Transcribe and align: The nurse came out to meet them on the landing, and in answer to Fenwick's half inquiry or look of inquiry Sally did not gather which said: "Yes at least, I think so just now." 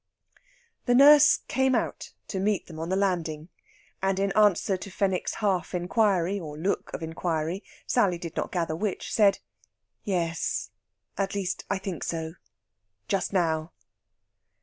The 0.87 0.95
nurse 0.95 1.41
came 1.47 1.75
out 1.75 2.13
to 2.29 2.39
meet 2.39 2.65
them 2.65 2.79
on 2.79 2.89
the 2.89 2.95
landing, 2.95 3.49
and 4.01 4.17
in 4.17 4.31
answer 4.31 4.75
to 4.75 4.89
Fenwick's 4.89 5.35
half 5.35 5.75
inquiry 5.75 6.39
or 6.39 6.57
look 6.57 6.91
of 6.91 7.03
inquiry 7.03 7.63
Sally 7.85 8.17
did 8.17 8.35
not 8.35 8.51
gather 8.51 8.75
which 8.75 9.13
said: 9.13 9.37
"Yes 10.03 10.71
at 11.19 11.35
least, 11.35 11.65
I 11.69 11.77
think 11.77 12.03
so 12.03 12.33
just 13.07 13.31
now." 13.31 13.73